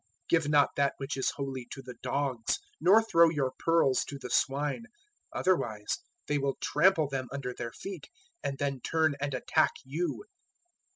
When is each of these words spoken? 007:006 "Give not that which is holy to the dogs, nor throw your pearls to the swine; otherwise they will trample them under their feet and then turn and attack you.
007:006 0.29 0.29
"Give 0.41 0.49
not 0.49 0.69
that 0.77 0.93
which 0.97 1.15
is 1.15 1.29
holy 1.29 1.67
to 1.69 1.81
the 1.83 1.93
dogs, 2.01 2.57
nor 2.79 3.03
throw 3.03 3.29
your 3.29 3.51
pearls 3.59 4.03
to 4.05 4.17
the 4.17 4.31
swine; 4.31 4.85
otherwise 5.31 5.99
they 6.25 6.39
will 6.39 6.55
trample 6.59 7.07
them 7.07 7.27
under 7.31 7.53
their 7.53 7.71
feet 7.73 8.07
and 8.41 8.57
then 8.57 8.81
turn 8.81 9.13
and 9.21 9.35
attack 9.35 9.73
you. 9.85 10.23